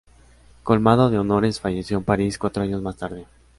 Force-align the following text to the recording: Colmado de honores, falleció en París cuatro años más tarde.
Colmado 0.63 1.11
de 1.11 1.19
honores, 1.19 1.59
falleció 1.59 1.99
en 1.99 2.03
París 2.03 2.39
cuatro 2.39 2.63
años 2.63 2.81
más 2.81 2.97
tarde. 2.97 3.27